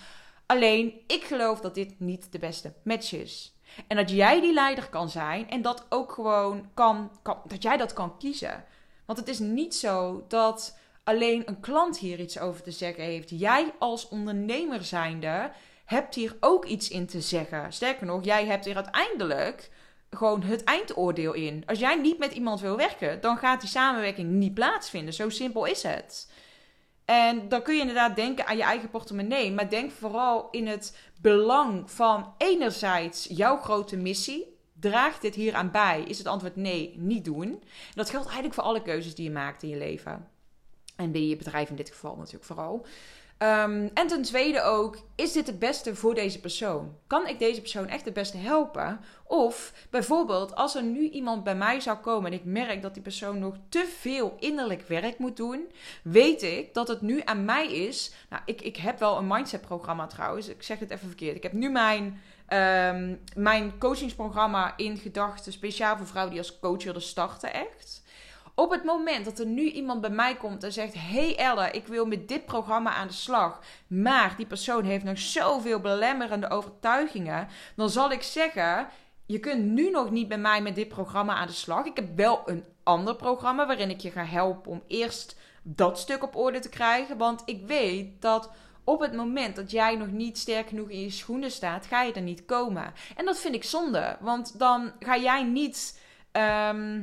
Alleen, 0.47 1.01
ik 1.07 1.25
geloof 1.25 1.61
dat 1.61 1.75
dit 1.75 2.01
niet 2.01 2.33
de 2.33 2.39
beste 2.39 2.73
match 2.83 3.13
is. 3.13 3.55
En 3.87 3.97
dat 3.97 4.11
jij 4.11 4.41
die 4.41 4.53
leider 4.53 4.89
kan 4.89 5.09
zijn 5.09 5.51
en 5.51 5.63
dat 5.63 5.87
ook 5.89 6.13
gewoon 6.13 6.71
kan, 6.75 7.11
kan, 7.23 7.41
dat 7.47 7.63
jij 7.63 7.77
dat 7.77 7.93
kan 7.93 8.19
kiezen. 8.19 8.65
Want 9.05 9.19
het 9.19 9.29
is 9.29 9.39
niet 9.39 9.75
zo 9.75 10.25
dat 10.29 10.79
alleen 11.05 11.43
een 11.47 11.61
klant 11.61 11.99
hier 11.99 12.21
iets 12.21 12.39
over 12.39 12.63
te 12.63 12.71
zeggen 12.71 13.05
heeft. 13.05 13.31
Jij 13.31 13.73
als 13.79 14.09
ondernemer 14.09 14.85
zijnde 14.85 15.51
hebt 15.85 16.15
hier 16.15 16.37
ook 16.41 16.65
iets 16.65 16.89
in 16.89 17.07
te 17.07 17.21
zeggen. 17.21 17.73
Sterker 17.73 18.07
nog, 18.07 18.25
jij 18.25 18.47
hebt 18.47 18.65
hier 18.65 18.75
uiteindelijk 18.75 19.71
gewoon 20.11 20.43
het 20.43 20.65
eindoordeel 20.65 21.33
in. 21.33 21.63
Als 21.67 21.79
jij 21.79 21.95
niet 21.95 22.19
met 22.19 22.33
iemand 22.33 22.61
wil 22.61 22.77
werken, 22.77 23.21
dan 23.21 23.37
gaat 23.37 23.61
die 23.61 23.71
samenwerking 23.71 24.31
niet 24.31 24.55
plaatsvinden. 24.55 25.15
Zo 25.15 25.29
simpel 25.29 25.65
is 25.65 25.83
het. 25.83 26.31
En 27.05 27.49
dan 27.49 27.63
kun 27.63 27.75
je 27.75 27.81
inderdaad 27.81 28.17
denken 28.17 28.47
aan 28.47 28.57
je 28.57 28.63
eigen 28.63 28.91
portemonnee. 28.91 29.53
Maar 29.53 29.71
denk 29.71 29.91
vooral 29.91 30.49
in 30.51 30.67
het 30.67 30.97
belang 31.21 31.91
van 31.91 32.35
enerzijds 32.39 33.27
jouw 33.31 33.57
grote 33.57 33.97
missie. 33.97 34.57
Draagt 34.81 35.23
dit 35.23 35.35
hier 35.35 35.55
aan 35.55 35.71
bij? 35.71 36.03
Is 36.03 36.19
het 36.19 36.27
antwoord 36.27 36.57
nee, 36.57 36.95
niet 36.97 37.25
doen. 37.25 37.63
dat 37.95 38.11
geldt 38.11 38.27
eigenlijk 38.27 38.55
voor 38.55 38.65
alle 38.65 38.83
keuzes 38.83 39.15
die 39.15 39.25
je 39.25 39.31
maakt 39.31 39.63
in 39.63 39.69
je 39.69 39.77
leven. 39.77 40.29
En 40.97 41.13
bij 41.13 41.27
je 41.27 41.37
bedrijf 41.37 41.71
in 41.71 41.77
dit 41.77 41.89
geval 41.89 42.17
natuurlijk 42.17 42.45
vooral. 42.45 42.87
Um, 43.43 43.91
en 43.95 44.07
ten 44.07 44.23
tweede 44.23 44.63
ook, 44.63 44.99
is 45.15 45.33
dit 45.33 45.47
het 45.47 45.59
beste 45.59 45.95
voor 45.95 46.15
deze 46.15 46.41
persoon? 46.41 46.97
Kan 47.07 47.27
ik 47.27 47.39
deze 47.39 47.61
persoon 47.61 47.89
echt 47.89 48.05
het 48.05 48.15
beste 48.15 48.37
helpen? 48.37 49.01
Of 49.25 49.73
bijvoorbeeld, 49.91 50.55
als 50.55 50.75
er 50.75 50.83
nu 50.83 51.09
iemand 51.09 51.45
bij 51.45 51.55
mij 51.55 51.81
zou 51.81 51.97
komen 51.97 52.33
en 52.33 52.39
ik 52.39 52.45
merk 52.45 52.83
dat 52.83 52.95
die 52.95 53.03
persoon 53.03 53.39
nog 53.39 53.55
te 53.69 53.95
veel 53.99 54.37
innerlijk 54.39 54.89
werk 54.89 55.19
moet 55.19 55.37
doen, 55.37 55.73
weet 56.03 56.43
ik 56.43 56.75
dat 56.75 56.89
het 56.89 57.01
nu 57.01 57.21
aan 57.25 57.45
mij 57.45 57.73
is. 57.73 58.13
Nou, 58.31 58.43
ik, 58.45 58.63
ik 58.63 58.77
heb 58.77 58.99
wel 58.99 59.19
een 59.19 59.27
mindset 59.27 59.61
programma 59.61 60.07
trouwens. 60.07 60.49
Ik 60.49 60.63
zeg 60.63 60.79
het 60.79 60.91
even 60.91 61.07
verkeerd. 61.07 61.37
Ik 61.37 61.43
heb 61.43 61.53
nu 61.53 61.71
mijn, 61.71 62.21
um, 62.49 63.21
mijn 63.35 63.79
coachingsprogramma 63.79 64.77
in 64.77 64.97
gedachten, 64.97 65.53
speciaal 65.53 65.97
voor 65.97 66.07
vrouwen 66.07 66.35
die 66.35 66.43
als 66.43 66.59
coach 66.59 66.85
willen 66.85 67.03
starten, 67.03 67.53
echt 67.53 68.03
Op 68.59 68.71
het 68.71 68.85
moment 68.85 69.25
dat 69.25 69.39
er 69.39 69.47
nu 69.47 69.63
iemand 69.63 70.01
bij 70.01 70.11
mij 70.11 70.37
komt 70.37 70.63
en 70.63 70.73
zegt: 70.73 70.95
Hey 70.97 71.37
Ella, 71.37 71.73
ik 71.73 71.87
wil 71.87 72.07
met 72.07 72.29
dit 72.29 72.45
programma 72.45 72.93
aan 72.95 73.07
de 73.07 73.13
slag, 73.13 73.61
maar 73.87 74.35
die 74.37 74.47
persoon 74.47 74.85
heeft 74.85 75.05
nog 75.05 75.19
zoveel 75.19 75.81
belemmerende 75.81 76.51
overtuigingen, 76.51 77.49
dan 77.77 77.91
zal 77.91 78.11
ik 78.11 78.23
zeggen: 78.23 78.89
Je 79.27 79.39
kunt 79.39 79.65
nu 79.65 79.91
nog 79.91 80.11
niet 80.11 80.29
bij 80.29 80.39
mij 80.39 80.63
met 80.63 80.75
dit 80.75 80.89
programma 80.89 81.35
aan 81.35 81.47
de 81.47 81.53
slag. 81.53 81.85
Ik 81.85 81.97
heb 81.97 82.17
wel 82.17 82.43
een 82.45 82.65
ander 82.83 83.17
programma 83.17 83.67
waarin 83.67 83.91
ik 83.91 84.01
je 84.01 84.11
ga 84.11 84.25
helpen 84.25 84.71
om 84.71 84.83
eerst 84.87 85.37
dat 85.63 85.99
stuk 85.99 86.23
op 86.23 86.37
orde 86.37 86.59
te 86.59 86.69
krijgen. 86.69 87.17
Want 87.17 87.43
ik 87.45 87.67
weet 87.67 88.23
dat 88.23 88.51
op 88.85 89.01
het 89.01 89.13
moment 89.13 89.57
dat 89.57 89.71
jij 89.71 89.97
nog 89.97 90.11
niet 90.11 90.39
sterk 90.39 90.69
genoeg 90.69 90.89
in 90.89 91.01
je 91.01 91.11
schoenen 91.11 91.51
staat, 91.51 91.87
ga 91.87 92.03
je 92.03 92.13
er 92.13 92.23
niet 92.23 92.45
komen. 92.45 92.93
En 93.17 93.25
dat 93.25 93.39
vind 93.39 93.55
ik 93.55 93.65
zonde, 93.65 94.17
want 94.21 94.59
dan 94.59 94.93
ga 94.99 95.17
jij 95.17 95.43
niet. 95.43 96.01
Ehm, 96.33 97.01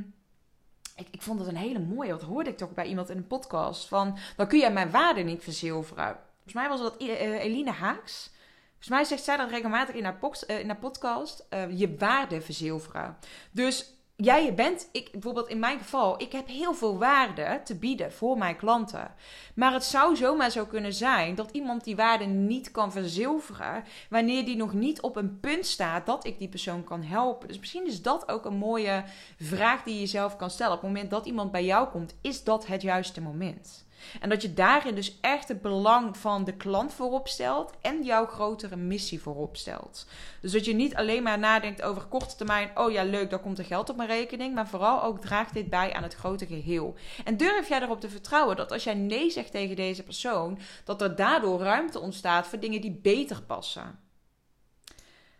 ik, 0.96 1.08
ik 1.12 1.22
vond 1.22 1.40
het 1.40 1.48
een 1.48 1.56
hele 1.56 1.80
mooie, 1.80 2.10
dat 2.10 2.22
hoorde 2.22 2.50
ik 2.50 2.58
toch 2.58 2.74
bij 2.74 2.86
iemand 2.86 3.10
in 3.10 3.18
een 3.18 3.28
podcast. 3.28 3.88
Van 3.88 4.18
dan 4.36 4.48
kun 4.48 4.60
jij 4.60 4.72
mijn 4.72 4.92
waarde 4.92 5.22
niet 5.22 5.44
verzilveren. 5.44 6.18
Volgens 6.34 6.54
mij 6.54 6.70
was 6.70 6.80
dat 6.80 7.02
uh, 7.02 7.44
Eline 7.44 7.72
Haaks. 7.72 8.34
Volgens 8.70 8.90
mij 8.90 9.04
zegt 9.04 9.24
zij 9.24 9.38
dat 9.38 9.50
regelmatig 9.50 9.96
in 9.96 10.04
haar, 10.04 10.20
uh, 10.48 10.60
in 10.60 10.68
haar 10.68 10.78
podcast. 10.78 11.48
Je 11.70 11.96
waarde 11.98 12.42
verzilveren. 12.42 13.18
Dus 13.52 13.95
jij 14.16 14.54
bent, 14.54 14.90
ik, 14.92 15.12
bijvoorbeeld 15.12 15.48
in 15.48 15.60
mijn 15.60 15.80
geval, 15.80 16.22
ik 16.22 16.32
heb 16.32 16.48
heel 16.48 16.74
veel 16.74 16.98
waarde 16.98 17.62
te 17.64 17.76
bieden 17.76 18.12
voor 18.12 18.38
mijn 18.38 18.56
klanten. 18.56 19.14
Maar 19.56 19.74
het 19.74 19.84
zou 19.84 20.16
zomaar 20.16 20.52
zo 20.52 20.66
kunnen 20.66 20.94
zijn 20.94 21.36
dat 21.36 21.52
iemand 21.52 21.84
die 21.84 21.96
waarde 21.96 22.26
niet 22.26 22.72
kan 22.72 22.92
verzilveren 22.92 23.84
wanneer 24.10 24.46
die 24.46 24.56
nog 24.56 24.74
niet 24.74 25.02
op 25.02 25.16
een 25.16 25.40
punt 25.40 25.66
staat 25.66 26.06
dat 26.06 26.26
ik 26.26 26.40
die 26.40 26.50
persoon 26.50 26.84
kan 26.84 27.04
helpen. 27.04 27.48
Dus 27.48 27.60
misschien 27.60 27.88
is 27.88 28.02
dat 28.02 28.30
ook 28.30 28.46
een 28.46 28.58
mooie 28.58 29.04
vraag 29.40 29.84
die 29.84 29.94
je 29.94 30.00
jezelf 30.00 30.36
kan 30.36 30.50
stellen. 30.50 30.74
Op 30.74 30.82
het 30.82 30.92
moment 30.92 31.10
dat 31.10 31.26
iemand 31.26 31.52
bij 31.52 31.66
jou 31.66 31.88
komt, 31.88 32.16
is 32.22 32.44
dat 32.44 32.68
het 32.68 32.82
juiste 32.82 33.22
moment? 33.22 33.86
En 34.22 34.30
dat 34.30 34.42
je 34.42 34.54
daarin 34.54 34.96
dus 34.96 35.18
echt 35.22 35.48
het 35.48 35.62
belang 35.62 36.18
van 36.18 36.44
de 36.44 36.54
klant 36.54 36.94
voorop 36.94 37.28
stelt 37.28 37.74
en 37.82 38.04
jouw 38.04 38.26
grotere 38.26 38.76
missie 38.76 39.22
voorop 39.22 39.58
stelt. 39.58 40.08
Dus 40.42 40.52
dat 40.52 40.66
je 40.66 40.74
niet 40.74 40.96
alleen 40.96 41.24
maar 41.24 41.40
nadenkt 41.40 41.82
over 41.82 42.02
korte 42.02 42.36
termijn, 42.36 42.72
oh 42.76 42.92
ja 42.92 43.04
leuk, 43.04 43.30
daar 43.30 43.40
komt 43.40 43.60
er 43.60 43.66
geld 43.66 43.90
op 43.90 43.96
mijn 43.96 44.10
rekening, 44.10 44.56
maar 44.56 44.68
vooral 44.68 45.04
ook 45.04 45.22
draagt 45.22 45.54
dit 45.54 45.70
bij 45.70 45.94
aan 45.94 46.04
het 46.04 46.16
grote 46.16 46.46
geheel. 46.46 46.96
En 47.24 47.38
durf 47.38 47.70
jij 47.70 47.82
erop 47.82 48.00
te 48.00 48.10
vertrouwen 48.10 48.56
dat 48.56 48.72
als 48.72 48.84
jij 48.84 48.94
nee 48.94 49.30
zegt 49.30 49.52
tegen 49.52 49.76
deze 49.76 50.04
persoon, 50.04 50.60
dat 50.84 51.02
er 51.02 51.16
daardoor 51.16 51.60
ruimte 51.60 52.00
ontstaat 52.00 52.48
voor 52.48 52.60
dingen 52.60 52.82
die 52.82 53.00
beter 53.02 53.42
passen. 53.42 54.00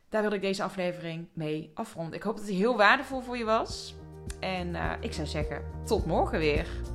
Daar 0.10 0.22
wil 0.22 0.34
ik 0.34 0.42
deze 0.42 0.64
aflevering 0.64 1.28
mee 1.34 1.72
afronden. 1.74 2.14
Ik 2.14 2.24
hoop 2.24 2.38
dat 2.38 2.46
die 2.46 2.58
heel 2.58 2.78
waardevol 2.78 3.22
voor 3.22 3.38
je 3.38 3.46
was. 3.46 3.96
En 4.40 4.68
uh, 4.68 4.92
ik 5.00 5.14
zou 5.14 5.28
zeggen, 5.28 5.66
tot 5.86 6.06
morgen 6.06 6.40
weer. 6.40 6.95